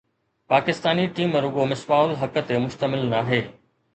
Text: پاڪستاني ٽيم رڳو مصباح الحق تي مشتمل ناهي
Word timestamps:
پاڪستاني 0.51 1.05
ٽيم 1.19 1.35
رڳو 1.43 1.65
مصباح 1.73 2.01
الحق 2.07 2.41
تي 2.47 2.57
مشتمل 2.65 3.07
ناهي 3.15 3.41